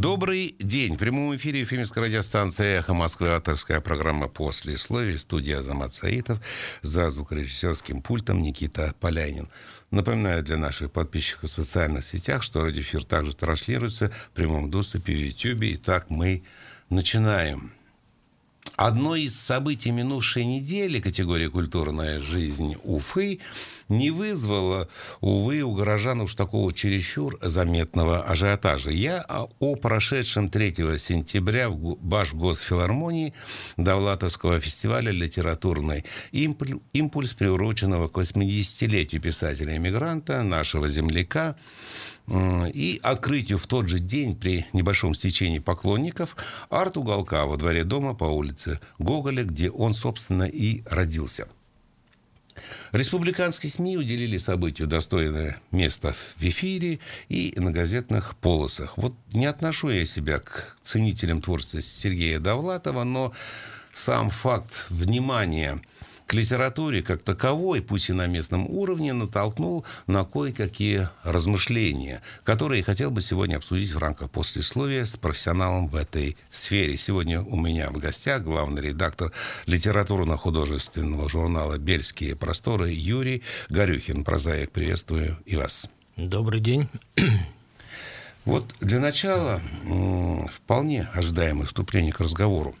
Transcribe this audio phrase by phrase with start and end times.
[0.00, 0.94] Добрый день.
[0.94, 6.40] В прямом эфире феминская радиостанция «Эхо Москвы», авторская программа «После словия», студия Азамат Саитов,
[6.80, 9.50] за звукорежиссерским пультом Никита Полянин.
[9.90, 15.18] Напоминаю для наших подписчиков в социальных сетях, что радиоэфир также транслируется в прямом доступе в
[15.18, 15.64] YouTube.
[15.64, 16.44] Итак, мы
[16.88, 17.70] начинаем.
[18.80, 23.40] Одно из событий минувшей недели категории «Культурная жизнь» Уфы
[23.90, 24.88] не вызвало,
[25.20, 28.90] увы, у горожан уж такого чересчур заметного ажиотажа.
[28.90, 33.34] Я о прошедшем 3 сентября в Башгосфилармонии
[33.76, 41.54] Давлатовского фестиваля литературной «Импульс», приуроченного к 80-летию писателя-эмигранта, нашего земляка,
[42.30, 46.36] и открытию в тот же день при небольшом стечении поклонников
[46.68, 51.48] арт-уголка во дворе дома по улице Гоголя, где он, собственно, и родился–
[52.92, 56.98] Республиканские СМИ уделили событию достойное место в эфире
[57.28, 58.96] и на газетных полосах.
[58.98, 63.32] Вот не отношу я себя к ценителям творчества Сергея Довлатова, но
[63.92, 65.80] сам факт внимания
[66.30, 73.10] к литературе как таковой, пусть и на местном уровне, натолкнул на кое-какие размышления, которые хотел
[73.10, 76.96] бы сегодня обсудить в рамках послесловия с профессионалом в этой сфере.
[76.96, 79.32] Сегодня у меня в гостях главный редактор
[79.66, 84.22] литературно-художественного журнала «Бельские просторы» Юрий Горюхин.
[84.22, 85.90] Прозаик, приветствую и вас.
[86.16, 86.88] Добрый день.
[88.44, 89.60] Вот для начала
[90.52, 92.76] вполне ожидаемое вступление к разговору.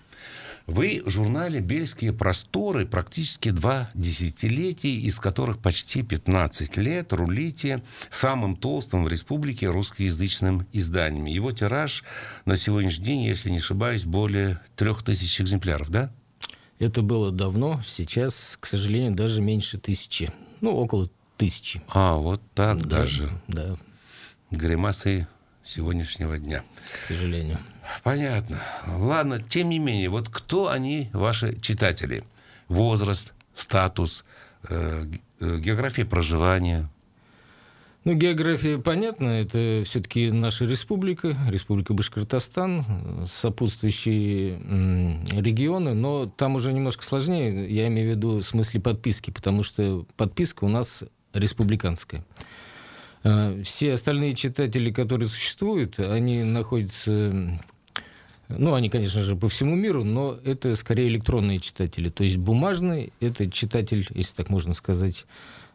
[0.70, 8.54] Вы в журнале «Бельские просторы» практически два десятилетия, из которых почти 15 лет рулите самым
[8.54, 11.24] толстым в республике русскоязычным изданием.
[11.24, 12.04] Его тираж
[12.44, 16.12] на сегодняшний день, если не ошибаюсь, более трех тысяч экземпляров, да?
[16.78, 20.30] Это было давно, сейчас, к сожалению, даже меньше тысячи.
[20.60, 21.82] Ну, около тысячи.
[21.88, 23.28] А, вот так да, даже.
[23.48, 23.76] Да.
[24.52, 25.26] Гримасы
[25.70, 26.64] сегодняшнего дня.
[26.92, 27.58] К сожалению.
[28.02, 28.62] Понятно.
[28.86, 32.24] Ладно, тем не менее, вот кто они, ваши читатели?
[32.68, 34.24] Возраст, статус,
[34.68, 35.06] э,
[35.40, 36.88] э, география проживания?
[38.04, 44.54] Ну, география понятна, это все-таки наша республика, республика Башкортостан, сопутствующие
[45.38, 50.06] регионы, но там уже немножко сложнее, я имею в виду в смысле подписки, потому что
[50.16, 51.04] подписка у нас
[51.34, 52.24] республиканская.
[53.22, 57.60] Э, все остальные читатели, которые существуют, они находятся
[58.58, 62.08] ну, они, конечно же, по всему миру, но это скорее электронные читатели.
[62.08, 65.26] То есть бумажный– это читатель, если так можно сказать,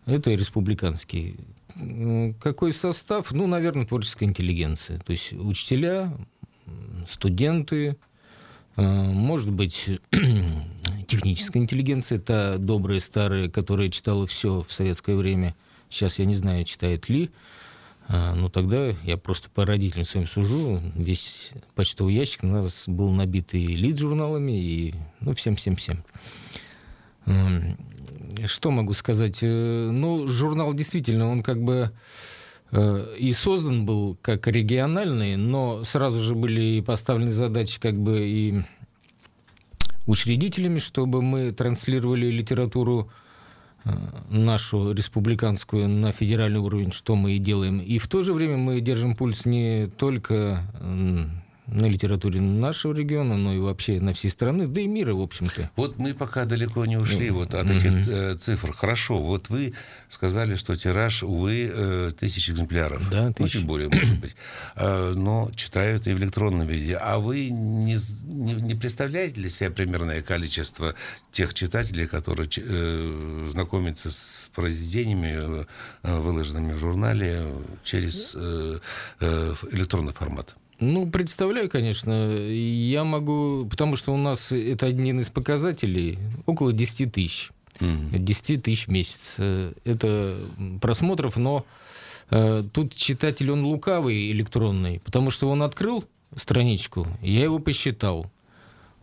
[0.05, 1.37] это республиканский.
[2.39, 3.31] Какой состав?
[3.31, 4.99] Ну, наверное, творческая интеллигенция.
[4.99, 6.11] То есть учителя,
[7.09, 7.97] студенты,
[8.75, 9.89] э, может быть,
[11.07, 15.55] техническая интеллигенция, та добрая старая, которая читала все в советское время.
[15.95, 17.31] Сейчас я не знаю, читает ли.
[18.09, 20.81] А, ну, тогда я просто по родителям своим сужу.
[20.93, 26.03] Весь почтовый ящик у нас был набит и лид-журналами, и ну, всем-всем-всем.
[28.45, 29.39] Что могу сказать?
[29.41, 31.91] Э, ну, журнал действительно, он как бы
[32.71, 38.63] э, и создан был как региональный, но сразу же были поставлены задачи как бы и
[40.05, 43.09] учредителями, чтобы мы транслировали литературу
[44.29, 47.79] нашу республиканскую на федеральный уровень, что мы и делаем.
[47.79, 50.63] И в то же время мы держим пульс не только
[51.67, 55.71] на литературе нашего региона, но и вообще на всей страны, да и мира, в общем-то.
[55.75, 58.71] Вот мы пока далеко не ушли вот от этих э, цифр.
[58.71, 59.73] Хорошо, вот вы
[60.09, 63.09] сказали, что тираж, увы, э, тысяч экземпляров.
[63.09, 63.55] Да, тысяч.
[63.55, 64.35] Ну, чуть более, может быть.
[64.75, 66.95] А, но читают и в электронном виде.
[66.95, 70.93] А вы не, не, не представляете для себя примерное количество
[71.31, 75.65] тех читателей, которые э, знакомятся с произведениями,
[76.03, 77.45] выложенными в журнале
[77.83, 78.35] через
[79.21, 80.55] электронный формат?
[80.79, 82.35] Ну, представляю, конечно.
[82.37, 83.65] Я могу...
[83.69, 86.19] Потому что у нас это один из показателей.
[86.45, 87.51] Около 10 тысяч.
[87.79, 88.19] Mm.
[88.19, 89.35] 10 тысяч в месяц.
[89.83, 90.35] Это
[90.81, 91.65] просмотров, но
[92.29, 98.31] э, тут читатель, он лукавый электронный, потому что он открыл страничку, я его посчитал.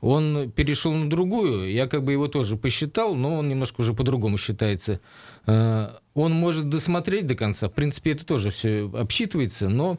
[0.00, 4.38] Он перешел на другую, я как бы его тоже посчитал, но он немножко уже по-другому
[4.38, 5.00] считается.
[5.46, 7.68] Э, он может досмотреть до конца.
[7.68, 9.98] В принципе, это тоже все обсчитывается, но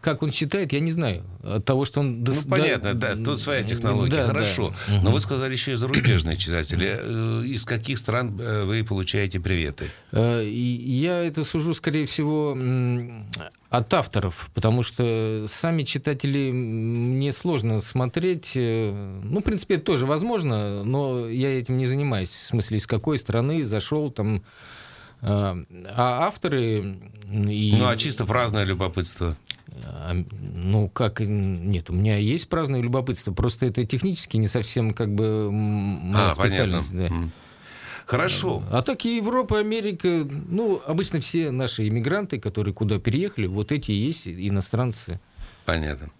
[0.00, 1.22] как он считает, я не знаю.
[1.42, 2.24] От того, что он...
[2.24, 4.74] Ну, понятно, да, тут своя технология, да, хорошо.
[4.88, 5.00] Да.
[5.02, 6.98] Но вы сказали еще и зарубежные читатели.
[6.98, 9.90] Э, из каких стран э, вы получаете приветы?
[10.12, 12.56] Я это сужу, скорее всего,
[13.68, 18.52] от авторов, потому что сами читатели мне сложно смотреть.
[18.54, 22.30] Ну, в принципе, это тоже возможно, но я этим не занимаюсь.
[22.30, 24.42] В смысле, из какой страны зашел там
[25.22, 26.98] а авторы...
[27.30, 27.76] И...
[27.78, 29.36] Ну, а чисто праздное любопытство?
[29.84, 31.20] А, ну, как...
[31.20, 36.30] Нет, у меня есть праздное любопытство, просто это технически не совсем как бы моя а,
[36.32, 36.90] специальность.
[36.90, 37.26] Понятно.
[37.26, 37.28] Да.
[38.06, 38.64] Хорошо.
[38.72, 43.92] А так и Европа, Америка, ну, обычно все наши иммигранты, которые куда переехали, вот эти
[43.92, 45.20] и есть иностранцы.
[45.64, 46.10] Понятно.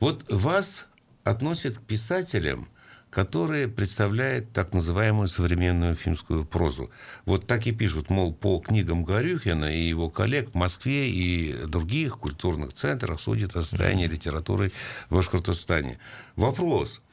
[0.00, 0.86] Вот вас
[1.22, 2.68] относят к писателям,
[3.14, 6.90] которые представляют так называемую современную финскую прозу.
[7.24, 12.18] Вот так и пишут, мол, по книгам Горюхина и его коллег в Москве и других
[12.18, 14.72] культурных центрах судят о состоянии литературы
[15.08, 15.98] в Башкортостане.
[16.36, 17.00] Вопрос–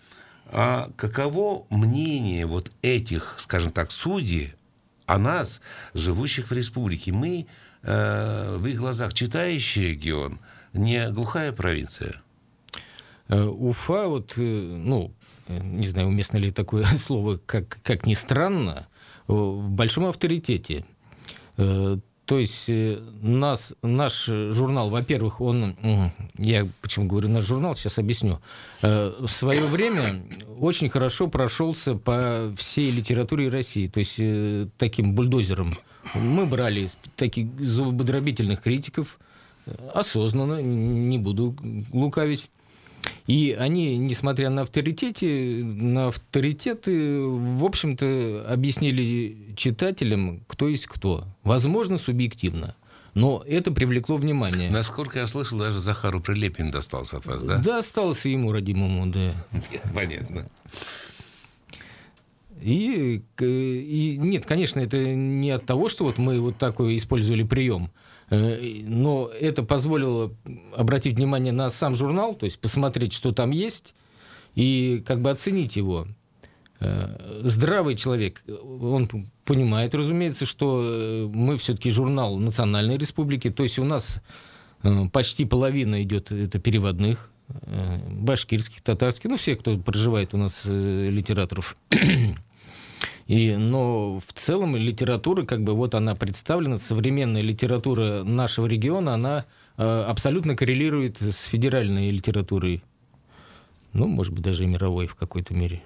[0.53, 4.53] а каково мнение вот этих, скажем так, судей
[5.05, 5.61] о нас,
[5.93, 7.13] живущих в республике?
[7.13, 7.47] Мы
[7.83, 10.39] э, в их глазах читающий регион,
[10.73, 12.21] не глухая провинция?
[13.29, 15.13] Э, Уфа, вот, э, ну,
[15.59, 18.87] не знаю, уместно ли такое слово, как, как ни странно,
[19.27, 20.85] в большом авторитете.
[21.57, 21.97] Э,
[22.31, 25.75] то есть э, нас, наш журнал, во-первых, он,
[26.37, 28.39] я почему говорю наш журнал, сейчас объясню,
[28.81, 30.23] э, в свое время
[30.59, 35.77] очень хорошо прошелся по всей литературе России, то есть э, таким бульдозером.
[36.13, 36.87] Мы брали
[37.17, 39.19] таких зубодробительных критиков,
[39.93, 41.53] осознанно, не буду
[41.91, 42.49] лукавить,
[43.27, 51.25] и они, несмотря на авторитете, на авторитеты, в общем-то, объяснили читателям, кто есть кто.
[51.43, 52.75] Возможно, субъективно.
[53.13, 54.71] Но это привлекло внимание.
[54.71, 57.57] Насколько я слышал, даже Захару Прилепин достался от вас, да?
[57.57, 59.33] Да, остался ему, родимому, да.
[59.93, 60.47] Понятно.
[62.61, 67.89] И, и нет, конечно, это не от того, что вот мы вот такой использовали прием.
[68.31, 70.33] Э, но это позволило
[70.75, 73.93] обратить внимание на сам журнал, то есть посмотреть, что там есть,
[74.55, 76.07] и как бы оценить его.
[76.79, 79.09] Э, здравый человек, он
[79.43, 84.21] понимает, разумеется, что э, мы все-таки журнал Национальной Республики, то есть у нас
[85.11, 87.29] почти половина идет это переводных,
[88.09, 91.77] башкирских, татарских, ну, все, кто проживает у нас, литераторов.
[93.31, 99.45] И, но в целом литература, как бы вот она представлена, современная литература нашего региона, она
[99.77, 102.83] э, абсолютно коррелирует с федеральной литературой.
[103.93, 105.81] Ну, может быть, даже и мировой в какой-то мере.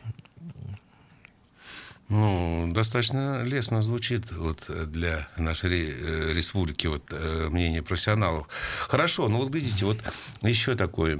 [2.07, 8.47] Ну, достаточно лестно звучит вот для нашей э, республики вот, э, мнение профессионалов.
[8.87, 9.97] Хорошо, ну вот видите, вот
[10.41, 11.17] еще такое.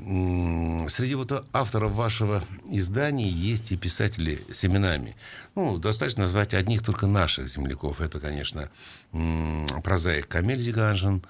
[0.89, 5.15] Среди вот авторов вашего издания есть и писатели с именами.
[5.55, 7.99] Ну, достаточно назвать одних только наших земляков.
[7.99, 8.69] Это, конечно,
[9.83, 11.23] прозаик Камиль Зиганжин,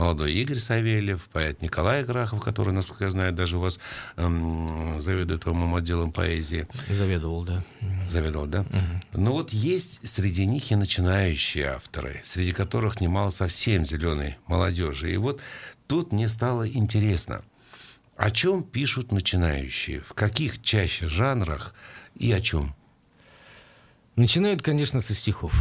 [0.00, 3.78] молодой Игорь Савельев, поэт Николай Грахов, который, насколько я знаю, даже у вас
[4.16, 6.66] эм, заведует, по-моему, отделом поэзии.
[6.88, 7.62] Заведовал, да.
[8.08, 8.60] Заведовал, да?
[8.60, 9.20] Угу.
[9.20, 15.12] Но вот есть среди них и начинающие авторы, среди которых немало совсем зеленой молодежи.
[15.12, 15.42] И вот
[15.86, 17.42] тут мне стало интересно,
[18.16, 21.74] о чем пишут начинающие, в каких чаще жанрах
[22.14, 22.74] и о чем?
[24.16, 25.52] Начинают, конечно, со стихов.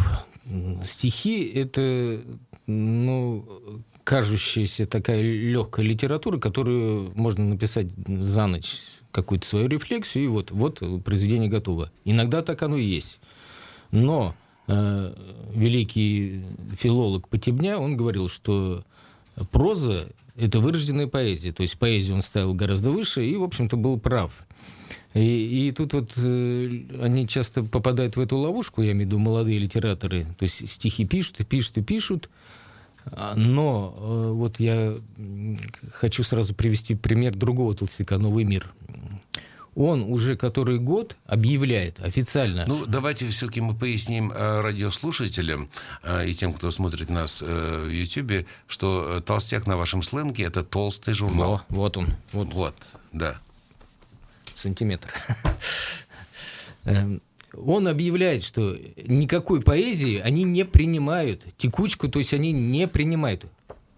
[0.85, 2.24] Стихи— это
[2.69, 10.51] ну, кажущаяся такая легкая литература, которую можно написать за ночь какую-то свою рефлексию, и вот,
[10.51, 11.91] вот произведение готово.
[12.05, 13.19] Иногда так оно и есть.
[13.91, 14.35] Но
[14.67, 15.13] э,
[15.53, 16.43] великий
[16.77, 18.83] филолог Потебня, он говорил, что
[19.51, 21.51] проза– это вырожденная поэзия.
[21.51, 24.31] То есть поэзию он ставил гораздо выше и, в общем-то, был прав.
[25.13, 29.18] И, и тут вот э, они часто попадают в эту ловушку, я имею в виду
[29.18, 30.27] молодые литераторы.
[30.37, 32.29] То есть стихи пишут пишут и пишут,
[33.35, 34.95] но э, вот я
[35.94, 38.71] хочу сразу привести пример другого толстяка «Новый мир».
[39.75, 42.65] Он уже который год объявляет официально.
[42.68, 45.69] Ну, давайте все-таки мы поясним э, радиослушателям
[46.03, 51.13] э, и тем, кто смотрит нас в Ютьюбе, что толстяк на вашем сленге это толстый
[51.13, 51.61] журнал.
[51.69, 52.07] Во, вот он.
[52.33, 52.75] Вот, вот
[53.13, 53.39] да.
[54.56, 55.09] Сантиметр.
[57.53, 61.45] Он объявляет, что никакой поэзии они не принимают.
[61.57, 63.45] Текучку, то есть они не принимают.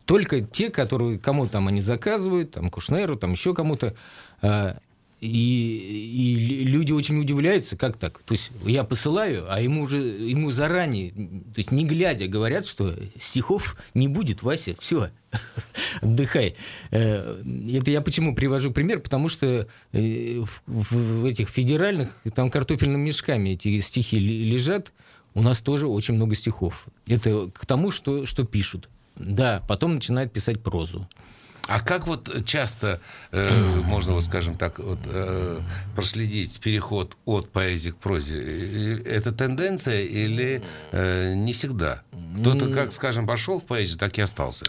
[0.05, 3.95] Только те, которые, кому там они заказывают, там Кушнеру, там еще кому-то.
[4.41, 4.77] А,
[5.21, 8.23] и, и люди очень удивляются, как так?
[8.23, 12.95] То есть я посылаю, а ему уже ему заранее, то есть не глядя, говорят, что
[13.19, 15.09] стихов не будет, Вася, все,
[16.01, 16.55] отдыхай.
[16.89, 17.39] Э,
[17.71, 23.79] это я почему привожу пример, потому что э, в этих федеральных, там картофельными мешками эти
[23.81, 24.91] стихи лежат,
[25.35, 26.87] у нас тоже очень много стихов.
[27.07, 28.89] Это к тому, что, что пишут.
[29.17, 31.07] Да, потом начинают писать прозу.
[31.67, 32.99] А как вот часто
[33.31, 33.49] э,
[33.83, 35.59] можно, вот скажем так, вот, э,
[35.95, 38.99] проследить переход от поэзии к прозе?
[39.05, 42.01] Это тенденция или э, не всегда?
[42.39, 44.67] Кто-то, как, скажем, пошел в поэзию, так и остался?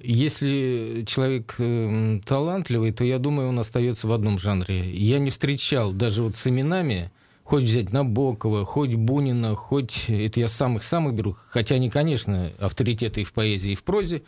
[0.00, 4.92] Если человек э, талантливый, то я думаю, он остается в одном жанре.
[4.92, 7.10] Я не встречал даже вот с именами,
[7.42, 13.24] хоть взять Набокова, хоть Бунина, хоть это я самых-самых беру, хотя они, конечно, авторитеты и
[13.24, 14.22] в поэзии, и в прозе,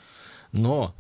[0.53, 0.95] но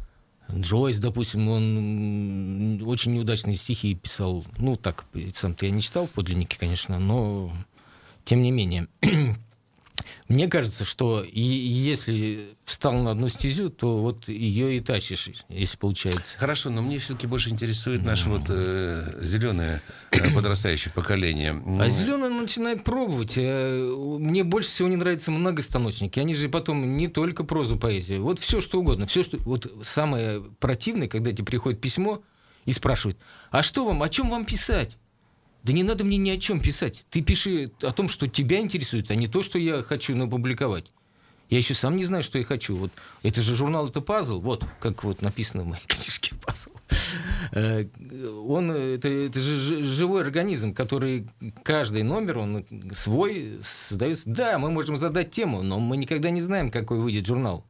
[0.52, 4.44] Джойс, допустим, он очень неудачные стихи писал.
[4.58, 7.50] Ну, так, сам-то я не читал в подлиннике, конечно, но
[8.24, 8.88] тем не менее.
[10.28, 15.76] Мне кажется, что и если встал на одну стезю, то вот ее и тащишь, если
[15.76, 16.38] получается.
[16.38, 21.62] Хорошо, но мне все-таки больше интересует наше вот э, зеленое э, подрастающее поколение.
[21.78, 23.34] А зеленое начинает пробовать.
[23.36, 26.18] Э, мне больше всего не нравятся многостаночники.
[26.18, 28.22] Они же потом не только прозу, поэзию.
[28.22, 29.06] Вот все что угодно.
[29.06, 29.36] Все, что...
[29.38, 32.22] Вот самое противное, когда тебе приходит письмо
[32.64, 33.18] и спрашивают,
[33.50, 34.96] а что вам, о чем вам писать?
[35.64, 37.06] Да не надо мне ни о чем писать.
[37.09, 40.90] Ты пиши о том, что тебя интересует, а не то, что я хочу напубликовать.
[41.49, 42.75] Я еще сам не знаю, что я хочу.
[42.75, 42.92] Вот
[43.23, 44.40] это же журнал, это пазл.
[44.40, 46.71] Вот, как вот написано в моей книжке пазл.
[47.52, 47.87] Э,
[48.47, 51.28] он, это, это же живой организм, который
[51.62, 54.28] каждый номер, он свой создается.
[54.28, 57.64] Да, мы можем задать тему, но мы никогда не знаем, какой выйдет журнал.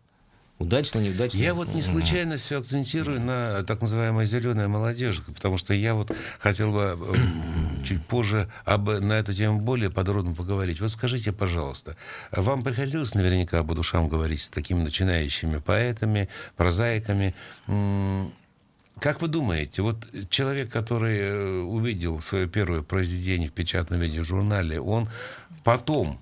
[0.60, 1.38] Удачно, неудачно.
[1.38, 6.12] Я вот не случайно все акцентирую на так называемой зеленой молодежи, потому что я вот
[6.38, 6.96] хотел бы
[7.84, 10.80] чуть позже об, на эту тему более подробно поговорить.
[10.80, 11.96] Вот скажите, пожалуйста,
[12.30, 17.34] вам приходилось наверняка по душам говорить с такими начинающими поэтами, прозаиками?
[19.00, 24.24] Как вы думаете, вот человек, который э, увидел свое первое произведение в печатном виде в
[24.24, 25.08] журнале, он
[25.64, 26.20] потом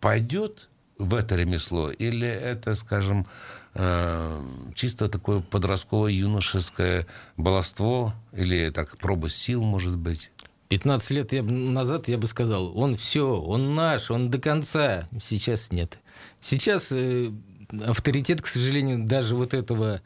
[0.00, 0.68] пойдет
[1.00, 1.90] в это ремесло?
[1.90, 3.26] Или это, скажем,
[3.74, 4.40] э,
[4.74, 8.14] чисто такое подростковое юношеское баловство?
[8.32, 10.30] Или так проба сил, может быть?
[10.68, 15.08] 15 лет я, назад я бы сказал, он все, он наш, он до конца.
[15.20, 15.98] Сейчас нет.
[16.40, 17.32] Сейчас э,
[17.84, 20.00] авторитет, к сожалению, даже вот этого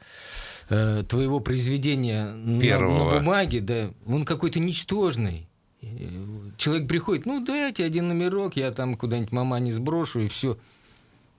[0.70, 5.48] э, твоего произведения на, на бумаге, да, он какой-то ничтожный.
[6.56, 10.56] Человек приходит, ну дайте один номерок, я там куда-нибудь мама не сброшу и все.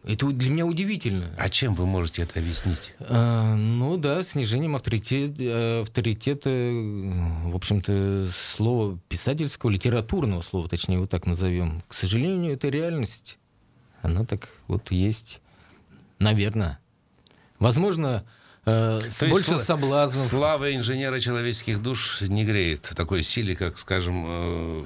[0.07, 1.25] Это для меня удивительно.
[1.37, 2.93] А чем вы можете это объяснить?
[2.99, 11.25] А, ну да, снижением авторитета, авторитета, в общем-то, слова писательского, литературного слова, точнее, вот так
[11.25, 11.81] назовем.
[11.87, 13.39] К сожалению, это реальность.
[14.03, 15.41] Она так вот есть.
[16.19, 16.77] Наверное.
[17.57, 18.23] Возможно,
[18.65, 20.27] э, с больше есть, соблазнов.
[20.27, 24.85] Слава инженера человеческих душ не греет в такой силе, как, скажем, э,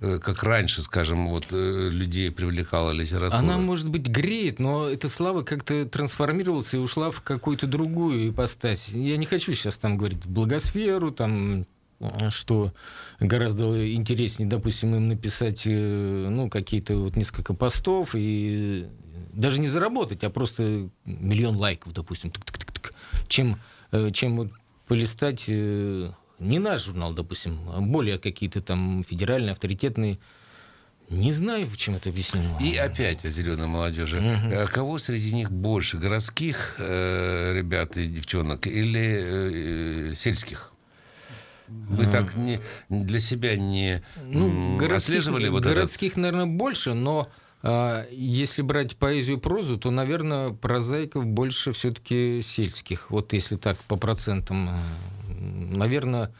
[0.00, 3.38] как раньше, скажем, вот э, людей привлекала литература?
[3.38, 8.88] Она, может быть, греет, но эта слава как-то трансформировалась и ушла в какую-то другую ипостась.
[8.88, 11.66] Я не хочу сейчас там говорить благосферу, там
[12.30, 12.72] что
[13.20, 18.88] гораздо интереснее, допустим, им написать э, ну, какие-то вот несколько постов и
[19.32, 22.32] даже не заработать, а просто миллион лайков, допустим,
[23.28, 23.58] чем,
[24.12, 24.50] чем вот
[24.86, 25.48] полистать
[26.38, 30.18] не наш журнал, допустим, а более какие-то там федеральные, авторитетные.
[31.10, 32.58] Не знаю, чем это объяснено.
[32.60, 34.18] И опять о зеленой молодежи.
[34.18, 34.68] Угу.
[34.72, 35.98] Кого среди них больше?
[35.98, 40.72] Городских э, ребят и девчонок или э, сельских?
[41.68, 46.22] Вы так не, для себя не ну, городских, отслеживали вот Городских, этот...
[46.22, 47.30] наверное, больше, но
[47.62, 53.10] а, если брать поэзию и прозу, то, наверное, прозаиков больше все-таки сельских.
[53.10, 54.68] Вот если так по процентам
[55.44, 56.32] наверное,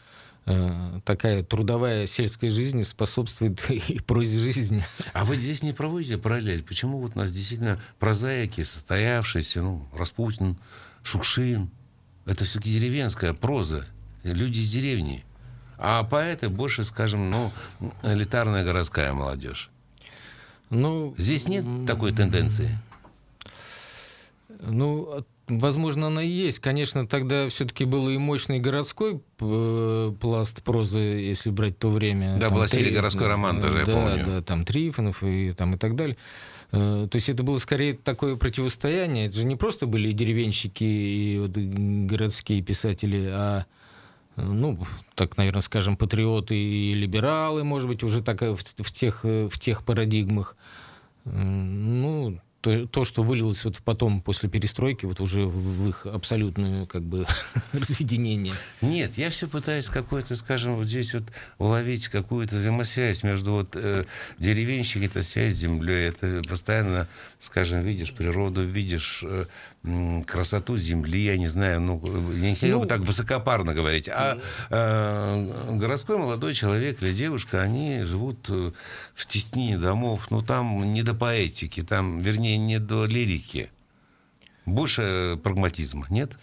[0.46, 4.84] э, такая трудовая сельская жизнь способствует и прозе жизни.
[5.12, 6.62] А вы здесь не проводите параллель?
[6.62, 10.56] Почему вот у нас действительно прозаики, состоявшиеся, ну, Распутин,
[11.02, 11.70] Шукшин,
[12.26, 13.86] это все-таки деревенская проза,
[14.22, 15.24] люди из деревни.
[15.76, 17.52] А поэты больше, скажем, ну,
[18.02, 19.70] элитарная городская молодежь.
[20.70, 22.78] Ну, Здесь нет такой тенденции?
[24.60, 26.60] Ну, Возможно, она и есть.
[26.60, 32.36] Конечно, тогда все-таки был и мощный городской э, пласт прозы, если брать то время.
[32.38, 34.24] Да, там была серия «Городской роман» даже, да, я помню.
[34.26, 36.16] Да, там Трифонов и, там, и так далее.
[36.72, 39.26] Э, то есть это было скорее такое противостояние.
[39.26, 43.66] Это же не просто были деревенщики и вот городские писатели, а
[44.36, 44.78] ну,
[45.14, 49.84] так, наверное, скажем, патриоты и либералы, может быть, уже так в, в, тех, в тех
[49.84, 50.56] парадигмах.
[51.24, 57.02] Ну, то, то, что вылилось вот потом после перестройки, вот уже в их абсолютную как
[57.02, 57.26] бы
[57.74, 58.54] разъединение.
[58.80, 61.24] Нет, я все пытаюсь какой-то, скажем, вот здесь вот
[61.58, 64.06] уловить какую-то взаимосвязь между вот э,
[64.38, 67.06] деревенщиками, это связь с землей, это постоянно,
[67.38, 69.44] скажем, видишь природу, видишь э,
[70.26, 72.00] красоту земли, я не знаю, ну,
[72.32, 74.38] я не хотел ну, бы так высокопарно говорить, а
[74.70, 78.72] э, городской молодой человек или девушка, они живут э,
[79.14, 83.70] в теснине домов, ну, там не до поэтики, там, вернее, не до лирики.
[84.64, 86.38] Больше прагматизма, нет?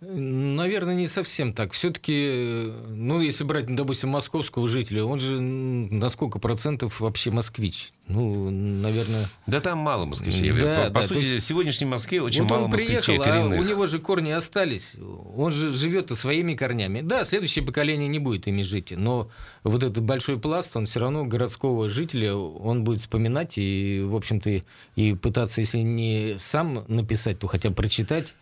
[0.00, 1.72] Наверное, не совсем так.
[1.72, 7.92] Все-таки, ну, если брать, допустим, московского жителя, он же на сколько процентов вообще москвич?
[8.08, 9.26] Ну, наверное...
[9.46, 10.50] Да там мало москвичей.
[10.52, 11.44] Да, по, да, сути, есть...
[11.44, 13.58] в сегодняшней Москве очень вот мало он москвичей приехал, коренных.
[13.58, 14.96] А у него же корни остались.
[15.36, 17.02] Он же живет своими корнями.
[17.02, 19.30] Да, следующее поколение не будет ими жить, но
[19.62, 24.62] вот этот большой пласт, он все равно городского жителя, он будет вспоминать и, в общем-то,
[24.96, 28.34] и пытаться, если не сам написать, то хотя бы прочитать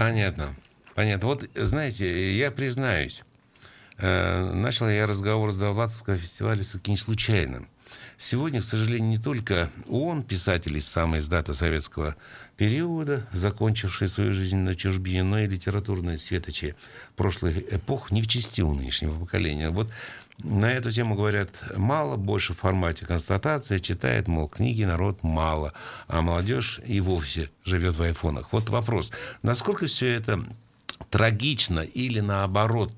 [0.00, 0.56] Понятно.
[0.94, 1.28] Понятно.
[1.28, 3.22] Вот, знаете, я признаюсь,
[3.98, 7.66] э, начал я разговор с Довлатовского фестиваля все-таки не случайно.
[8.16, 12.16] Сегодня, к сожалению, не только он, писатель из самой дата советского
[12.56, 16.76] периода, закончивший свою жизнь на чужбине, но и литературные светочи
[17.14, 19.68] прошлых эпох не в чести у нынешнего поколения.
[19.68, 19.90] Вот
[20.42, 25.72] на эту тему говорят мало, больше в формате констатации, читает, мол, книги народ мало,
[26.08, 28.52] а молодежь и вовсе живет в айфонах.
[28.52, 30.44] Вот вопрос, насколько все это
[31.10, 32.92] трагично или наоборот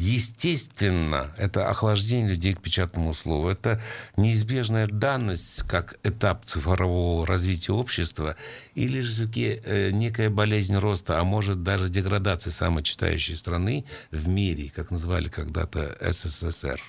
[0.00, 3.50] Естественно, это охлаждение людей к печатному слову.
[3.50, 3.82] Это
[4.16, 8.34] неизбежная данность как этап цифрового развития общества
[8.74, 14.26] или же все-таки э, некая болезнь роста, а может даже деградация самой читающей страны в
[14.26, 16.80] мире, как называли когда-то СССР.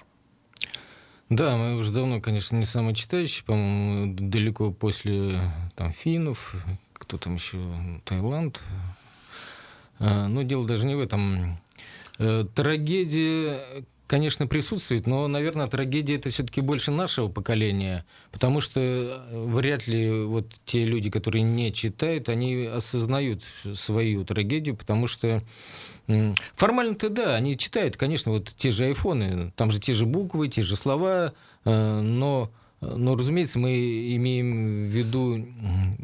[1.27, 6.55] Да, мы уже давно, конечно, не самый читающий, по-моему, далеко после там, финнов,
[6.93, 7.57] кто там еще,
[8.05, 8.61] Таиланд.
[9.99, 11.59] А, но дело даже не в этом.
[12.19, 13.61] Э, трагедия,
[14.07, 20.23] конечно, присутствует, но, наверное, трагедия это все-таки больше нашего поколения, потому что э, вряд ли
[20.23, 25.41] вот те люди, которые не читают, они осознают свою трагедию, потому что
[26.55, 30.61] формально-то да, они читают, конечно, вот те же айфоны, там же те же буквы, те
[30.61, 35.37] же слова, э, но но, разумеется, мы имеем в виду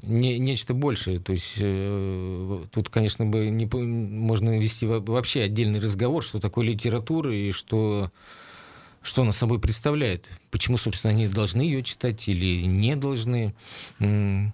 [0.04, 1.20] не, нечто большее.
[1.20, 7.36] То есть э, тут, конечно, бы не, можно вести вообще отдельный разговор, что такое литература
[7.36, 8.12] и что,
[9.02, 10.28] что она собой представляет.
[10.52, 13.56] Почему, собственно, они должны ее читать или не должны.
[14.00, 14.52] Э,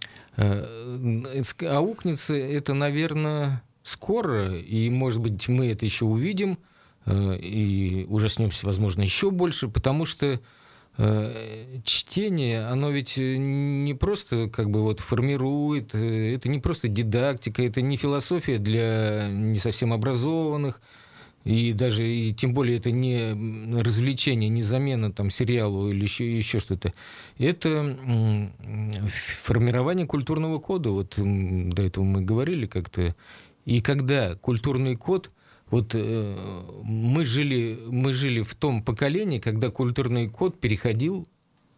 [1.69, 6.57] аукнется это, наверное, скоро, и, может быть, мы это еще увидим
[7.05, 10.39] э, и ужаснемся, возможно, еще больше, потому что
[10.97, 17.63] чтение, оно ведь э, не просто как бы вот формирует, э, это не просто дидактика,
[17.63, 20.79] это не философия для не совсем образованных,
[21.45, 23.33] и даже, и тем более, это не
[23.81, 26.93] развлечение, не замена там сериалу или еще, еще что-то.
[27.37, 27.97] Это
[29.41, 30.91] формирование культурного кода.
[30.91, 33.13] Вот до этого мы говорили как-то.
[33.65, 35.31] И когда культурный код–
[35.73, 36.37] вот э,
[36.83, 41.27] мы, жили, мы жили в том поколении, когда культурный код переходил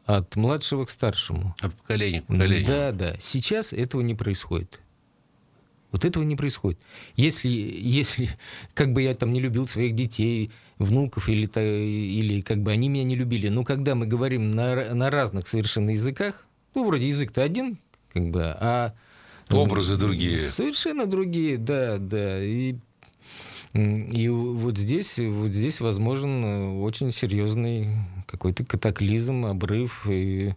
[0.03, 1.55] от младшего к старшему.
[1.61, 2.67] От поколения к поколению.
[2.67, 3.15] Да, да.
[3.21, 4.81] Сейчас этого не происходит.
[5.91, 6.77] Вот этого не происходит.
[7.15, 8.27] Если, если
[8.73, 13.05] как бы я там не любил своих детей, внуков, или, или как бы они меня
[13.05, 17.77] не любили, но когда мы говорим на, на разных совершенно языках, ну, вроде язык-то один,
[18.11, 18.93] как бы, а...
[19.51, 20.49] Образы другие.
[20.49, 22.43] Совершенно другие, да, да.
[22.43, 22.75] И
[23.75, 30.07] и вот здесь, вот здесь возможен э, очень серьезный какой-то катаклизм, обрыв.
[30.09, 30.55] И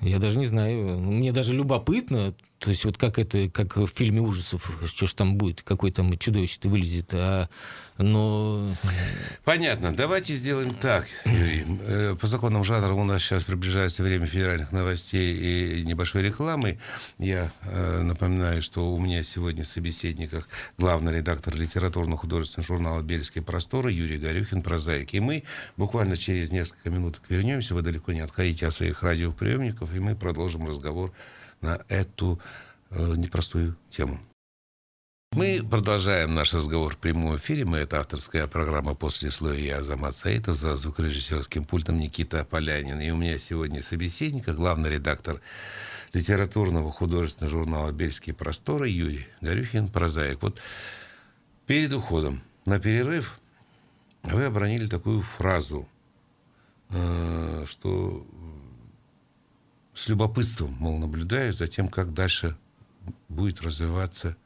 [0.00, 4.20] я даже не знаю, мне даже любопытно, то есть вот как это, как в фильме
[4.20, 7.48] ужасов, что ж там будет, какой там чудовище вылезет, а
[7.98, 8.74] но...
[9.44, 9.94] Понятно.
[9.94, 11.64] Давайте сделаем так, Юрий.
[11.80, 16.78] Э, по законам жанра у нас сейчас приближается время федеральных новостей и небольшой рекламы.
[17.18, 23.90] Я э, напоминаю, что у меня сегодня в собеседниках главный редактор литературно-художественного журнала «Бельские просторы»
[23.92, 25.14] Юрий Горюхин, прозаик.
[25.14, 25.44] И мы
[25.78, 27.74] буквально через несколько минут вернемся.
[27.74, 31.12] Вы далеко не отходите от своих радиоприемников, и мы продолжим разговор
[31.60, 32.40] на эту
[32.90, 34.20] э, непростую тему.
[35.32, 37.66] Мы продолжаем наш разговор в прямом эфире.
[37.66, 43.00] Мы это авторская программа «После слоя» я Азамат Саитов, за звукорежиссерским пультом Никита Полянин.
[43.00, 45.42] И у меня сегодня собеседник, главный редактор
[46.14, 50.40] литературного художественного журнала «Бельские просторы» Юрий Горюхин, прозаик.
[50.40, 50.58] Вот
[51.66, 53.38] перед уходом на перерыв
[54.22, 55.86] вы обронили такую фразу,
[56.88, 58.26] э, что
[59.96, 62.54] с любопытством, мол, наблюдаю за тем, как дальше
[63.30, 64.36] будет развиваться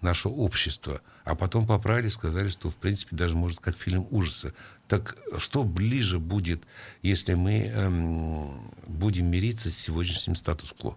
[0.00, 1.02] наше общество.
[1.24, 4.54] А потом поправили, сказали, что, в принципе, даже может как фильм ужаса.
[4.86, 6.62] Так что ближе будет,
[7.02, 10.96] если мы эм, будем мириться с сегодняшним статус-кво?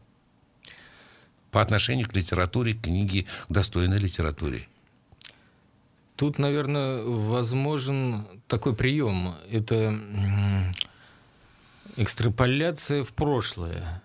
[1.50, 4.68] По отношению к литературе, книге, к достойной литературе.
[6.16, 9.34] Тут, наверное, возможен такой прием.
[9.50, 10.72] Это
[11.98, 14.03] экстраполяция в прошлое.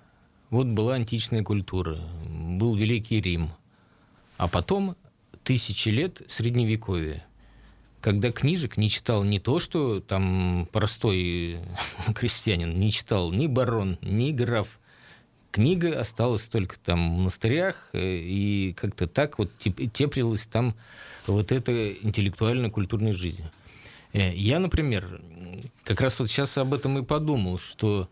[0.50, 3.50] Вот была античная культура, был Великий Рим,
[4.36, 4.96] а потом
[5.42, 7.24] тысячи лет Средневековья
[8.00, 11.58] когда книжек не читал не то, что там простой
[12.14, 14.78] крестьянин, не читал ни барон, ни граф.
[15.50, 20.74] Книга осталась только там в монастырях, э, и как-то так вот теплилась там
[21.26, 23.44] вот эта интеллектуально-культурная жизнь.
[24.12, 25.20] Э, я, например,
[25.84, 28.08] как раз вот сейчас об этом и подумал, что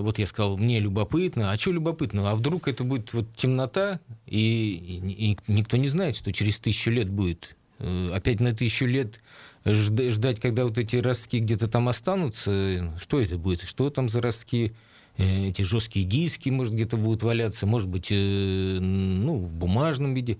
[0.00, 2.30] вот я сказал, мне любопытно, а что любопытно?
[2.30, 6.90] А вдруг это будет вот темнота, и, и, и никто не знает, что через тысячу
[6.90, 9.20] лет будет Э, опять на тысячу лет
[9.64, 14.72] ждать, когда вот эти ростки где-то там останутся, что это будет, что там за ростки,
[15.16, 20.38] э, эти жесткие диски, может, где-то будут валяться, может быть, э, ну, в бумажном виде.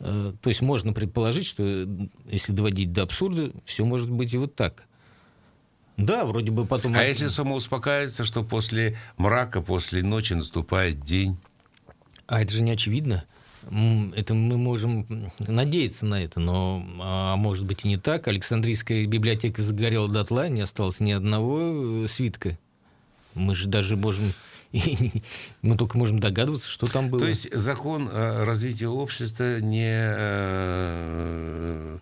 [0.00, 1.88] То есть можно предположить, что
[2.28, 4.86] если доводить до абсурда, все может быть и вот так.
[5.96, 6.94] Да, вроде бы потом...
[6.94, 11.36] А если самоуспокаивается, что после мрака, после ночи наступает день?
[12.26, 13.24] А это же не очевидно
[13.70, 18.28] это мы можем надеяться на это, но а может быть и не так.
[18.28, 22.58] Александрийская библиотека загорела дотла, не осталось ни одного э, свитка.
[23.34, 24.32] Мы же даже можем
[25.62, 27.20] мы только можем догадываться, что там было.
[27.20, 31.98] То есть закон э, развития общества не э,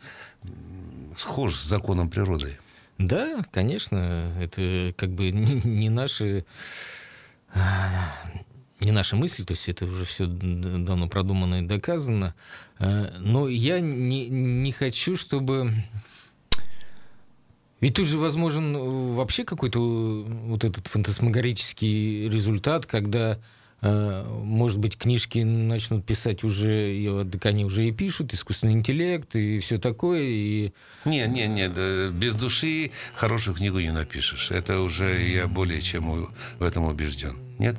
[1.16, 2.58] схож с законом природы.
[3.02, 6.44] Да, конечно, это как бы не наши
[8.80, 12.34] не наши мысли, то есть это уже все давно продумано и доказано.
[12.80, 15.72] Э, но я не, не хочу, чтобы...
[17.80, 23.38] Ведь тут же возможен э, вообще какой-то вот этот фантасмагорический результат, когда э,
[23.82, 29.58] может быть, книжки начнут писать уже, и так они уже и пишут, искусственный интеллект и
[29.58, 30.22] все такое.
[30.22, 30.72] И...
[31.04, 31.68] Не, не, не,
[32.10, 34.52] без души хорошую книгу не напишешь.
[34.52, 37.36] Это уже я более чем в этом убежден.
[37.58, 37.76] Нет?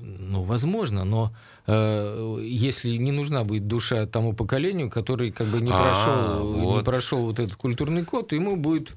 [0.00, 1.32] Ну, возможно, но
[1.68, 6.78] э, если не нужна будет душа тому поколению, который как бы не а, прошел, вот.
[6.78, 8.94] не прошел вот этот культурный код, ему будет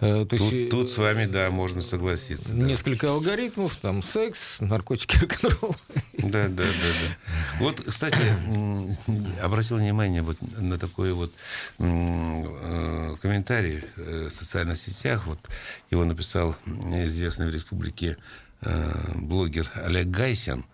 [0.00, 2.54] э, то есть, тут, тут с вами, да, можно согласиться.
[2.54, 3.12] Несколько да.
[3.12, 5.76] алгоритмов, там секс, наркотики, рок-н-ролл.
[6.18, 7.16] Да, да, да, да.
[7.58, 8.26] Вот, кстати,
[9.42, 11.32] обратил внимание вот на такой вот
[11.78, 15.26] э, комментарий в социальных сетях.
[15.26, 15.38] Вот
[15.90, 18.16] его написал известный в республике
[19.14, 20.64] блогер Олег Гайсин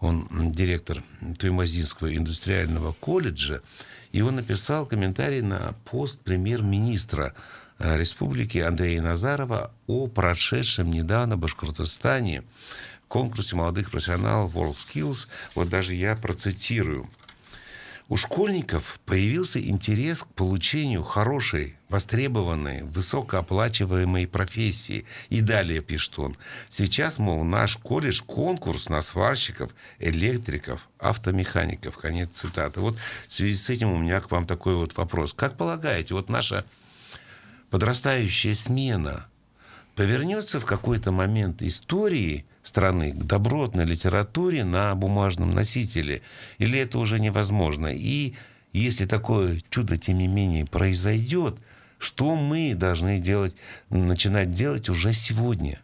[0.00, 1.02] он директор
[1.38, 3.60] Туймазинского индустриального колледжа,
[4.12, 7.40] и он написал комментарий на пост премьер-министра э,
[7.80, 12.44] республики Андрея Назарова о прошедшем недавно в Башкортостане
[13.10, 15.26] конкурсе молодых профессионалов WorldSkills.
[15.54, 17.10] Вот даже я процитирую.
[18.08, 25.04] У школьников появился интерес к получению хорошей, востребованной, высокооплачиваемой профессии.
[25.28, 26.36] И далее пишет он.
[26.68, 31.98] Сейчас, мол, наш колледж конкурс на сварщиков, электриков, автомехаников.
[31.98, 32.80] Конец цитаты.
[32.80, 32.96] Вот
[33.28, 35.32] в связи с этим у меня к вам такой вот вопрос.
[35.32, 36.64] Как полагаете, вот наша
[37.70, 39.26] подрастающая смена
[39.94, 46.22] повернется в какой-то момент истории страны к добротной литературе на бумажном носителе?
[46.58, 47.88] Или это уже невозможно?
[47.88, 48.34] И
[48.72, 51.56] если такое чудо, тем не менее, произойдет,
[51.98, 53.56] что мы должны делать,
[53.88, 55.80] начинать делать уже сегодня?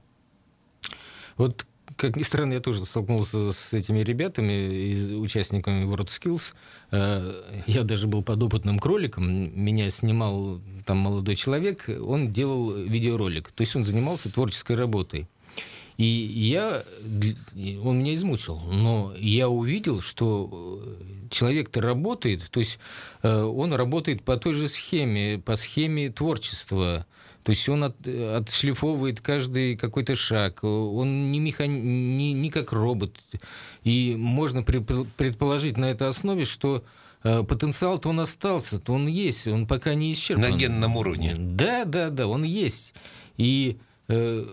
[1.37, 6.54] Вот как ни странно, я тоже столкнулся с этими ребятами, участниками WorldSkills.
[6.90, 9.26] Э, я даже был подопытным кроликом.
[9.59, 11.88] Меня снимал там молодой человек.
[11.88, 13.50] Он делал видеоролик.
[13.52, 15.26] То есть он занимался творческой работой.
[15.96, 16.85] И я,
[17.82, 22.78] он меня измучил, но я увидел, что э, человек-то работает, то есть
[23.22, 27.06] э, он работает по той же схеме, по схеме творчества.
[27.46, 30.64] То есть он от, отшлифовывает каждый какой-то шаг.
[30.64, 31.78] Он не, механи...
[31.78, 33.16] не, не как робот.
[33.85, 36.82] И можно предположить на этой основе, что
[37.22, 40.50] э, потенциал-то он остался, то он есть, он пока не исчерпан.
[40.50, 41.35] На генном уровне.
[41.38, 42.94] Да, да, да, он есть.
[43.37, 43.78] И,
[44.09, 44.44] э,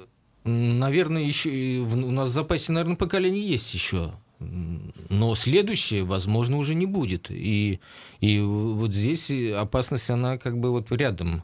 [0.43, 4.13] наверное, еще у нас в запасе, наверное, поколение есть еще.
[4.39, 7.31] Но следующее, возможно, уже не будет.
[7.31, 7.79] И,
[8.19, 11.43] и вот здесь опасность, она как бы вот рядом.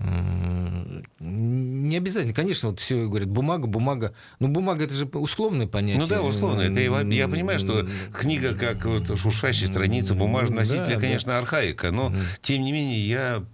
[0.00, 2.34] Не обязательно.
[2.34, 4.14] Конечно, вот все говорят, бумага, бумага.
[4.38, 6.00] Но бумага это же условное понятие.
[6.00, 6.62] Ну да, условно.
[6.62, 11.38] Это я, я понимаю, что книга как вот шуршащая страница, бумажный носитель, да, конечно, да.
[11.38, 11.90] архаика.
[11.90, 13.44] Но, тем не менее, я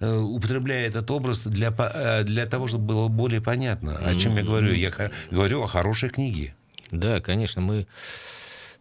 [0.00, 4.42] э, употребляю этот образ для, э, для того, чтобы было более понятно, о чем я
[4.42, 4.72] говорю.
[4.72, 4.90] Я
[5.30, 6.54] говорю о хорошей книге.
[6.90, 7.86] Да, конечно, мы...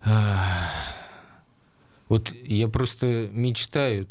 [0.01, 0.69] А,
[2.09, 4.07] вот я просто мечтаю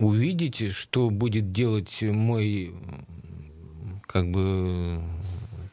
[0.00, 2.74] увидеть, что будет делать мой
[4.06, 5.00] как бы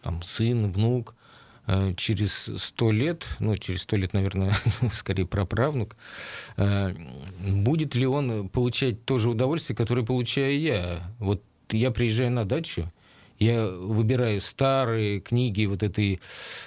[0.04, 1.16] там сын, внук,
[1.66, 4.52] э, через сто лет, ну, через сто лет, наверное,
[4.92, 5.96] скорее праправнук,
[6.58, 6.94] э,
[7.40, 11.12] будет ли он получать то же удовольствие, которое получаю я?
[11.20, 12.92] Вот я приезжаю на дачу,
[13.40, 16.20] я выбираю старые книги вот этой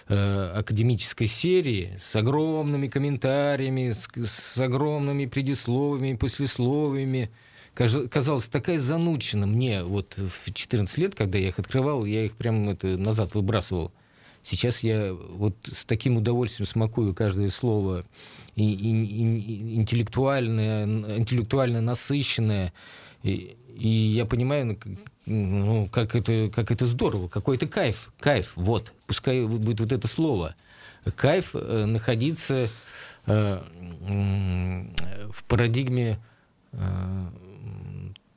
[0.09, 7.31] э, академической серии с огромными комментариями, с, с огромными предисловиями, послесловиями.
[7.75, 12.73] Казалось, такая занучена мне вот в 14 лет, когда я их открывал, я их прямо
[12.73, 13.93] это, назад выбрасывал.
[14.43, 18.05] Сейчас я вот с таким удовольствием смакую каждое слово
[18.57, 20.85] и, и, и интеллектуальное,
[21.19, 22.73] интеллектуально насыщенное.
[23.23, 24.79] И, и я понимаю,
[25.27, 30.09] ну, как это, как это здорово, какой это кайф, кайф, вот, пускай будет вот это
[30.09, 30.55] слово.
[31.17, 32.69] Кайф э, находиться
[33.27, 33.63] э,
[35.33, 36.19] в парадигме
[36.73, 37.27] э,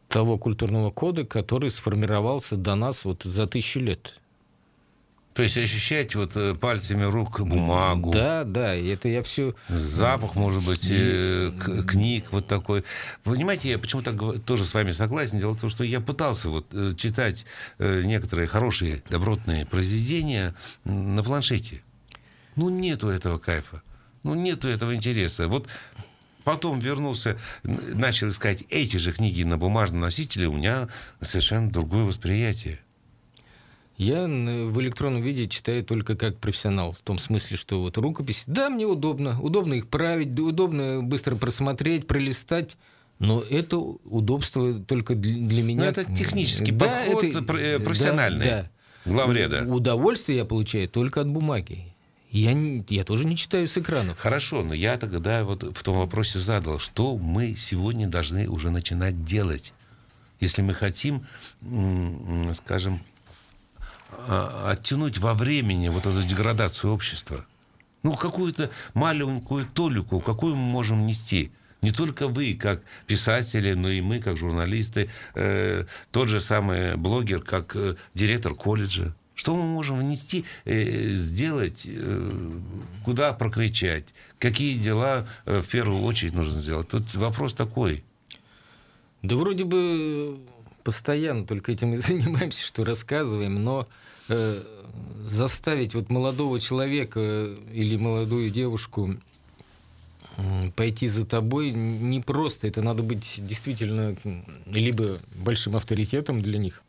[0.07, 4.19] того культурного кода, который сформировался до нас вот за тысячу лет.
[5.33, 8.11] То есть ощущать вот э, пальцами рук бумагу.
[8.11, 9.55] Да, да, это я все...
[9.67, 11.51] Запах, может быть, э,
[11.87, 12.83] книг вот такой.
[13.23, 15.39] понимаете, я почему так тоже с вами согласен.
[15.39, 17.47] Дело в том, что я пытался вот э, читать
[17.79, 20.53] некоторые хорошие, добротные произведения
[20.85, 21.81] на планшете.
[22.55, 23.81] Ну, нету этого кайфа.
[24.21, 25.47] Ну, нету этого интереса.
[25.47, 25.67] Вот
[26.43, 30.89] Потом вернулся, начал искать эти же книги на бумажном носителе, у меня
[31.21, 32.79] совершенно другое восприятие.
[33.95, 38.69] Я в электронном виде читаю только как профессионал, в том смысле, что вот рукопись, да,
[38.69, 42.75] мне удобно, удобно их править, удобно быстро просмотреть, пролистать,
[43.19, 45.81] но это удобство только для меня.
[45.81, 48.45] Но это технический да, подход это, э, профессиональный.
[48.45, 48.69] Да,
[49.05, 49.11] да.
[49.11, 49.63] Главреда.
[49.67, 51.92] Удовольствие я получаю только от бумаги.
[52.33, 52.57] Я,
[52.89, 54.17] я тоже не читаю с экранов.
[54.17, 59.23] Хорошо, но я тогда вот в том вопросе задал, что мы сегодня должны уже начинать
[59.23, 59.71] делать,
[60.39, 61.27] если мы хотим,
[62.55, 63.03] скажем,
[64.27, 67.45] а, оттянуть во времени вот эту деградацию общества?
[68.01, 71.51] Ну, какую-то маленькую толику, какую мы можем нести?
[71.83, 77.41] Не только вы, как писатели, но и мы, как журналисты, э, тот же самый блогер,
[77.41, 79.13] как э, директор колледжа.
[79.43, 82.51] Что мы можем внести, э, сделать, э,
[83.03, 84.05] куда прокричать,
[84.39, 86.87] какие дела э, в первую очередь нужно сделать?
[86.87, 88.05] Тут вопрос такой.
[89.21, 90.39] Да вроде бы
[90.85, 93.85] постоянно только этим и занимаемся, что рассказываем, но
[94.29, 94.63] э,
[95.25, 99.17] заставить вот молодого человека или молодую девушку
[100.77, 102.69] пойти за тобой не просто.
[102.69, 104.15] Это надо быть действительно
[104.67, 106.81] либо большим авторитетом для них,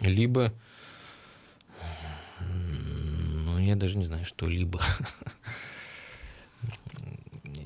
[0.00, 0.52] либо
[3.64, 4.80] я даже не знаю, что либо.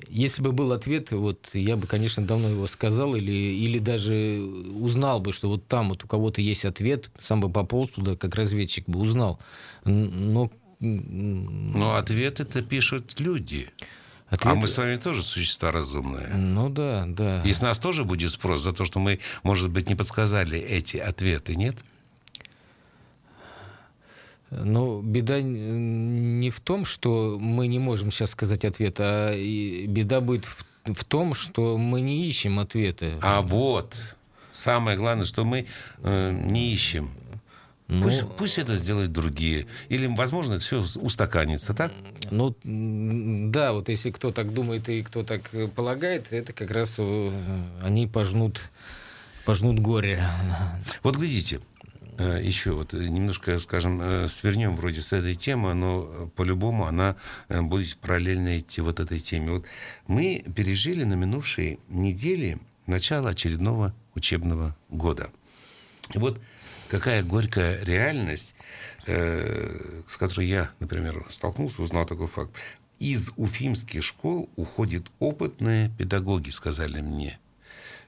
[0.07, 4.41] Если бы был ответ, вот я бы, конечно, давно его сказал, или, или даже
[4.73, 8.35] узнал бы, что вот там вот у кого-то есть ответ, сам бы пополз туда, как
[8.35, 9.39] разведчик бы узнал.
[9.85, 10.51] Но...
[10.81, 13.69] Но ответ это пишут люди.
[14.29, 14.53] Ответ...
[14.53, 16.29] А мы с вами тоже существа разумные.
[16.35, 17.43] Ну да, да.
[17.43, 20.97] И с нас тоже будет спрос за то, что мы, может быть, не подсказали эти
[20.97, 21.77] ответы, нет?
[24.51, 30.45] Ну, беда не в том, что мы не можем сейчас сказать ответ, а беда будет
[30.45, 33.13] в, в том, что мы не ищем ответы.
[33.21, 33.95] А вот
[34.51, 35.67] самое главное, что мы
[35.99, 37.11] э, не ищем.
[37.87, 39.67] Ну, пусть, пусть это сделают другие.
[39.89, 41.91] Или, возможно, это все устаканится, так?
[42.29, 47.31] Ну, да, вот если кто так думает и кто так полагает, это как раз э,
[47.81, 48.69] они пожнут,
[49.45, 50.23] пожнут горе.
[51.03, 51.78] Вот глядите, Э,
[52.23, 57.15] еще вот э, немножко, скажем, э, свернем вроде с этой темы, но по-любому она
[57.49, 59.51] будет параллельно идти вот этой теме.
[59.51, 59.65] Вот
[60.07, 65.29] мы пережили на минувшей неделе начало очередного учебного года.
[66.13, 66.41] И вот
[66.89, 68.55] какая горькая реальность,
[69.05, 72.51] с которой я, например, столкнулся, узнал такой факт.
[72.99, 77.39] Из уфимских школ уходят опытные педагоги, сказали мне.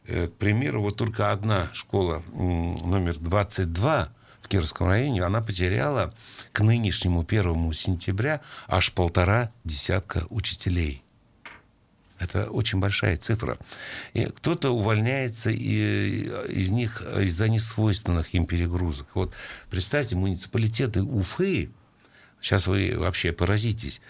[0.05, 4.09] Э, к примеру, вот только одна школа номер 22
[4.41, 6.13] в Кировском районе, она потеряла
[6.51, 11.03] к нынешнему 1 сентября аж полтора десятка учителей.
[12.21, 13.57] Это очень большая цифра.
[14.13, 19.07] И кто-то увольняется и, из них из-за несвойственных им перегрузок.
[19.15, 19.33] Вот
[19.71, 21.71] представьте, муниципалитеты Уфы,
[22.41, 24.01] сейчас вы вообще поразитесь,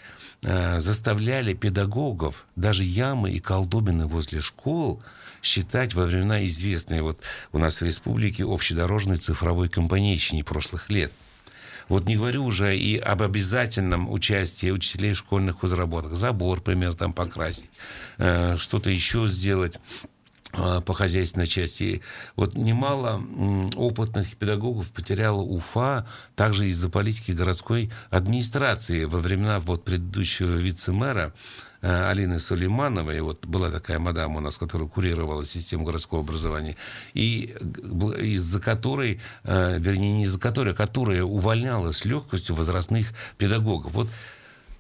[0.41, 5.02] э, заставляли педагогов даже ямы и колдобины возле школ–
[5.41, 7.20] считать во времена известной вот
[7.52, 11.12] у нас в республике общедорожной цифровой компанейщине прошлых лет.
[11.89, 16.15] Вот не говорю уже и об обязательном участии учителей в школьных разработках.
[16.15, 17.70] Забор, например, там покрасить,
[18.17, 19.78] э, что-то еще сделать
[20.52, 22.02] по хозяйственной части.
[22.36, 23.22] Вот немало
[23.76, 31.34] опытных педагогов потеряла Уфа также из-за политики городской администрации во времена вот предыдущего вице-мэра
[31.82, 36.76] э, Алины Сулеймановой, вот была такая мадам у нас, которая курировала систему городского образования,
[37.14, 37.56] и
[38.20, 43.94] из-за которой, э, вернее, не из-за которой, а которая увольняла с легкостью возрастных педагогов.
[43.94, 44.10] Вот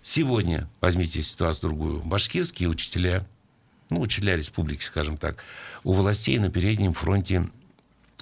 [0.01, 3.25] сегодня, возьмите ситуацию другую, башкирские учителя–
[3.91, 5.43] ну, учителя республики, скажем так,
[5.83, 7.47] у властей на переднем фронте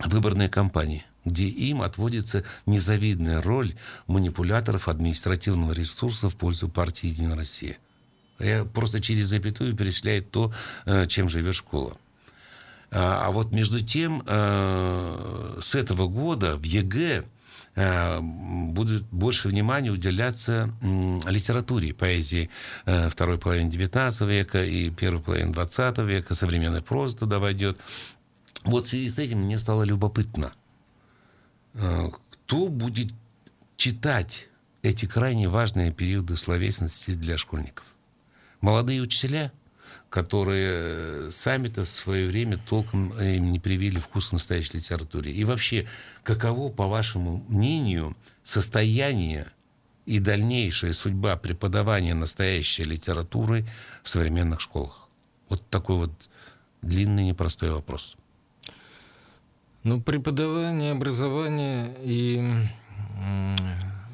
[0.06, 3.74] выборные кампании где им отводится незавидная роль
[4.08, 7.78] манипуляторов административного ресурса в пользу партии «Единая Россия».
[8.40, 10.54] Я просто через запятую перечисляю то,
[10.86, 11.98] э, чем живет школа.
[12.92, 17.26] А, а вот между тем, э, с этого года в ЕГЭ
[17.76, 22.50] будет больше внимания уделяться литературе, поэзии
[22.86, 27.78] э, второй половины XIX века и первой половины XX века, современная проза туда войдет.
[28.64, 30.54] Вот в связи с этим мне стало любопытно,
[31.74, 33.14] э, кто будет
[33.78, 34.50] читать
[34.82, 37.86] эти крайне важные периоды словесности для школьников.
[38.62, 39.52] Молодые учителя,
[40.10, 45.32] которые сами-то в свое время толком им не привили вкус настоящей литературе.
[45.32, 45.88] И вообще,
[46.24, 49.48] каково, по вашему мнению, состояние
[50.06, 53.66] и дальнейшая судьба преподавания настоящей литературы
[54.04, 55.08] в современных школах?
[55.48, 56.12] Вот такой вот
[56.82, 58.18] длинный непростой вопрос.
[59.84, 62.42] Ну, преподавание, образование и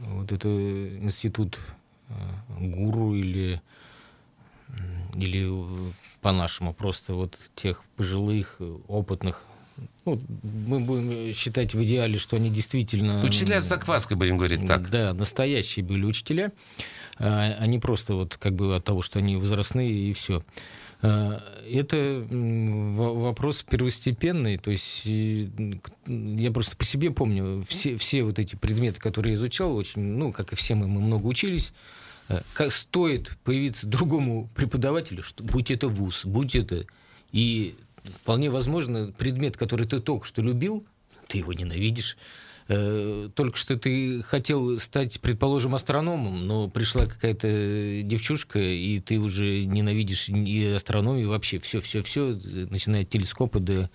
[0.08, 0.47] вот это
[0.97, 1.60] институт
[2.10, 2.13] э,
[2.60, 3.62] гуру или,
[5.17, 5.51] или
[6.21, 9.45] по-нашему просто вот тех пожилых, опытных
[10.06, 10.21] ну,
[10.67, 13.21] мы будем считать в идеале, что они действительно...
[13.23, 14.89] Учителя с закваской, будем говорить так.
[14.89, 16.51] Да, настоящие были учителя,
[17.17, 20.43] а, не просто вот как бы от того, что они возрастные и все.
[21.01, 28.56] А, это вопрос первостепенный, то есть я просто по себе помню, все, все вот эти
[28.56, 32.04] предметы, которые я изучал, очень, ну, как и все мы, мы много учились, э,
[32.53, 36.85] как стоит появиться другому преподавателю, что будь это вуз, будь это...
[37.31, 37.75] И
[38.21, 40.85] вполне возможно, предмет, который ты только что любил,
[41.27, 42.17] ты его ненавидишь.
[42.67, 49.65] Э, только что ты хотел стать, предположим, астрономом, но пришла какая-то девчушка, и ты уже
[49.65, 53.91] ненавидишь и астрономию, вообще все-все-все, начиная от телескопа до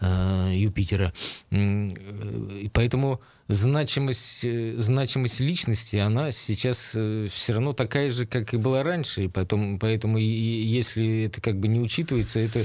[0.00, 1.12] э, Юпитера.
[1.50, 4.46] И поэтому значимость,
[4.80, 9.24] значимость личности, она сейчас э, все равно такая же, как и была раньше.
[9.24, 12.64] И поэтому, поэтому если это как бы не учитывается, это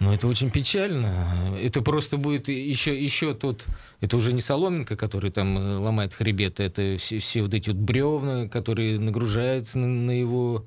[0.00, 1.56] ну, это очень печально.
[1.60, 3.66] Это просто будет еще, еще тот...
[4.00, 7.78] Это уже не соломинка, который там э, ломает хребет, это все, все вот эти вот
[7.78, 10.66] бревна, которые нагружаются на, на его...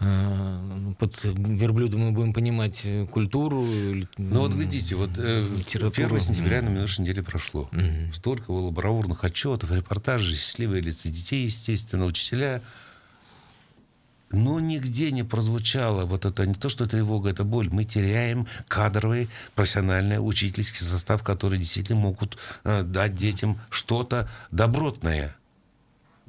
[0.00, 3.64] Э, под верблюдом мы будем понимать э, культуру.
[4.18, 7.68] Ну вот глядите, вот э, 1 сентября на минувшей неделе прошло.
[7.72, 8.12] Mm-hmm.
[8.12, 12.62] Столько было бравурных отчетов, репортажей, счастливые лица детей, естественно, учителя
[14.30, 17.68] но нигде не прозвучало вот это, не то, что тревога, это боль.
[17.70, 25.36] Мы теряем кадровый, профессиональный учительский состав, который действительно могут э, дать детям что-то добротное.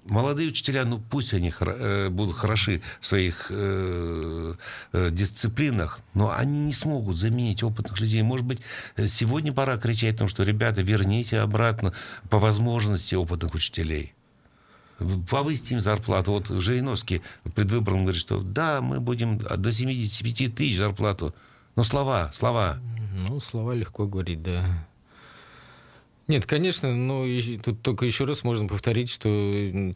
[0.08, 4.54] Молодые учителя, ну пусть они э, будут хороши в своих э,
[4.93, 8.22] э, дисциплинах, но они не смогут заменить опытных людей.
[8.22, 8.60] Может быть,
[9.06, 11.93] сегодня пора кричать о том, что, ребята, верните обратно
[12.30, 14.13] по возможности опытных учителей
[15.30, 16.32] повысить им зарплату.
[16.32, 17.22] Вот Жириновский
[17.56, 21.36] пред выбором говорит, что да, мы будем до 75 тысяч зарплату.
[21.76, 22.80] Но слова, слова.
[23.28, 24.87] Ну, слова легко говорить, да.
[26.28, 27.26] Нет, конечно, но
[27.63, 29.30] тут только еще раз можно повторить, что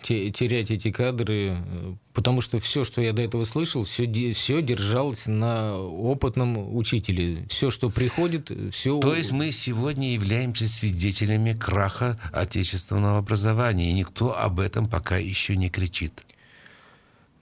[0.02, 5.28] терять эти кадры, э, потому что все, что я до этого слышал, все, все держалось
[5.28, 7.46] на опытном учителе.
[7.50, 8.98] Все, что приходит, все...
[9.00, 15.58] То есть мы сегодня являемся свидетелями краха отечественного образования, и никто об этом пока еще
[15.58, 16.24] не кричит.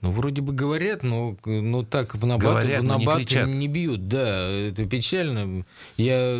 [0.02, 4.08] Ну, вроде бы говорят, но, но так в набат, говорят, в набат не, не бьют.
[4.08, 5.64] Да, это печально.
[5.98, 6.38] Я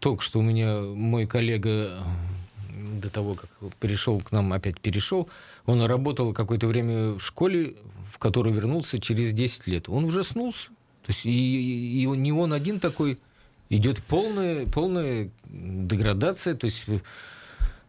[0.00, 2.04] только что у меня мой коллега
[3.00, 5.28] до того, как перешел к нам, опять перешел,
[5.66, 7.76] он работал какое-то время в школе,
[8.12, 9.88] в которую вернулся через 10 лет.
[9.88, 10.68] Он ужаснулся.
[11.04, 13.18] То есть и, и не он один такой.
[13.68, 16.54] Идет полная, полная деградация.
[16.54, 16.86] То есть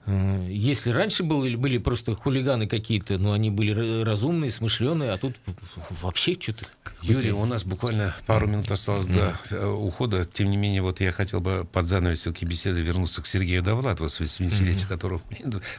[0.08, 5.36] если раньше были, были просто хулиганы какие-то, но они были разумные, смышленые, а тут
[6.02, 6.66] вообще что-то...
[7.04, 9.14] Юрий, у нас буквально пару минут осталось mm.
[9.14, 10.26] до э, ухода.
[10.26, 14.10] Тем не менее, вот я хотел бы под занавес все-таки беседы вернуться к Сергею Довлатову,
[14.10, 14.88] с 80-летия mm-hmm.
[14.88, 15.22] которого,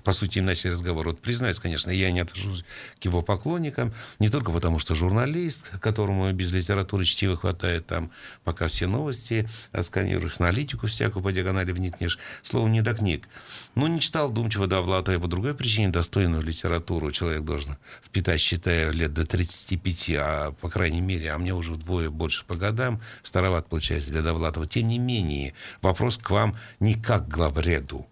[0.05, 1.07] по сути, начали разговор.
[1.07, 2.65] Вот признаюсь, конечно, я не отношусь
[3.01, 8.11] к его поклонникам, не только потому, что журналист, которому без литературы чтива хватает, там
[8.45, 13.29] пока все новости отсканируешь, аналитику всякую по диагонали вникнешь, словом, не до книг.
[13.75, 19.15] Но не читал думчиво Довлатова по другой причине достойную литературу человек должен впитать, считая, лет
[19.15, 24.11] до 35, а по крайней мере, а мне уже вдвое больше по годам, староват получается
[24.11, 24.67] для Довлатова.
[24.67, 28.07] Тем не менее, вопрос к вам не как главреду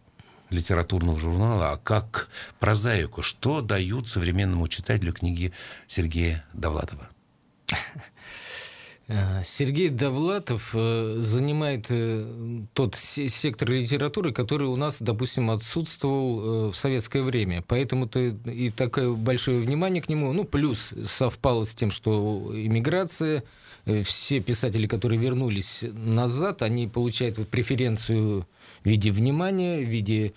[0.49, 2.31] литературного журнала, а как
[2.61, 3.21] прозаику.
[3.21, 5.53] Что дают современному читателю книги
[5.87, 7.11] Сергея Довлатова?
[9.11, 16.77] Э, Сергей Довлатов э, занимает э, тот сектор литературы, который у нас, допустим, отсутствовал в
[16.77, 17.65] советское время.
[17.67, 20.33] Поэтому-то и такое большое внимание к нему.
[20.33, 23.43] Ну, плюс совпало с тем, что иммиграция,
[24.05, 28.47] все писатели, которые вернулись назад, они получают вот преференцию
[28.85, 30.33] в виде внимания, в виде...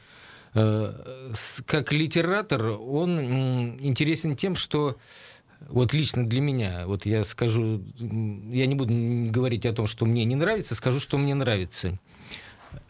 [0.53, 4.97] Как литератор он интересен тем, что
[5.69, 8.93] вот лично для меня, вот я скажу, я не буду
[9.31, 11.99] говорить о том, что мне не нравится, скажу, что мне нравится.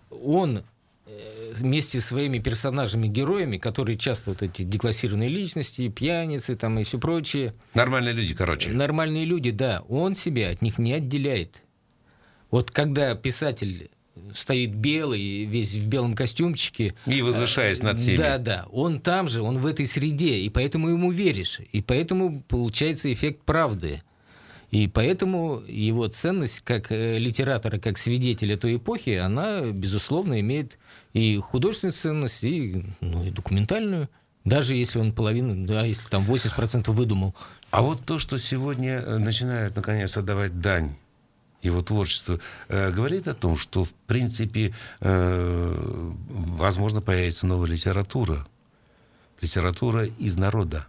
[0.10, 0.64] Он
[1.06, 6.84] э, вместе с своими персонажами, героями, которые часто вот эти деклассированные личности, пьяницы там и
[6.84, 7.54] все прочее.
[7.74, 8.72] Нормальные люди, короче.
[8.72, 9.84] Нормальные люди, да.
[9.90, 11.64] Он себя от них не отделяет.
[12.52, 13.90] Вот когда писатель
[14.34, 16.94] стоит белый, весь в белом костюмчике.
[17.06, 18.18] И возвышаясь над всеми.
[18.18, 18.66] Да, да.
[18.72, 21.60] Он там же, он в этой среде, и поэтому ему веришь.
[21.72, 24.02] И поэтому получается эффект правды.
[24.72, 30.80] И поэтому его ценность как э, литератора, как свидетеля той эпохи, она, безусловно, имеет
[31.14, 34.10] и художественную ценность, и, ну, и документальную.
[34.46, 37.36] Даже если он половину, да, если там 80% выдумал.
[37.70, 40.96] А вот то, что сегодня э, начинают, наконец, отдавать дань
[41.64, 48.46] его творчество, э, говорит о том, что, в принципе, э, возможно, появится новая литература.
[49.42, 50.88] Литература из народа.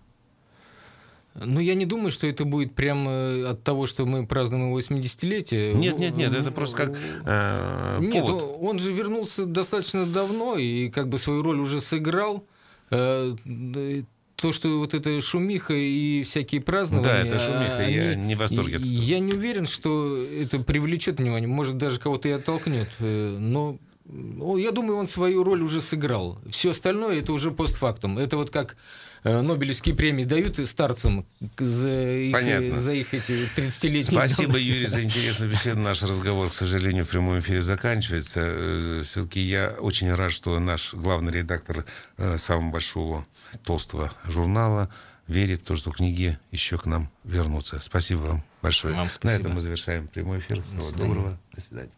[1.35, 5.75] Ну, я не думаю, что это будет прямо от того, что мы празднуем 80-летие.
[5.75, 8.57] Нет, нет, нет, это просто как э, Нет, повод.
[8.61, 12.45] он же вернулся достаточно давно и как бы свою роль уже сыграл.
[12.91, 13.35] Э,
[14.37, 17.13] то, что вот эта шумиха и всякие празднования...
[17.13, 18.79] Да, это шумиха, они, я не в восторге.
[18.83, 24.71] Я не уверен, что это привлечет внимание, может, даже кого-то и оттолкнет, э, но я
[24.71, 26.39] думаю, он свою роль уже сыграл.
[26.51, 28.19] Все остальное это уже постфактум.
[28.19, 28.77] Это вот как
[29.25, 31.27] Нобелевские премии дают старцам
[31.59, 34.71] за их, за их эти 30-летние Спасибо, давности.
[34.71, 35.81] Юрий, за интересную беседу.
[35.81, 38.41] Наш разговор, к сожалению, в прямом эфире заканчивается.
[38.43, 41.87] Э, Все-таки я очень рад, что наш главный редактор
[42.19, 43.27] э, самого большого
[43.65, 44.91] толстого журнала
[45.27, 47.81] верит в то, что книги еще к нам вернутся.
[47.81, 48.95] Спасибо вам большое.
[48.95, 49.39] Вам спасибо.
[49.39, 50.63] На этом мы завершаем прямой эфир.
[50.63, 51.41] Всего доброго.
[51.55, 51.91] До свидания.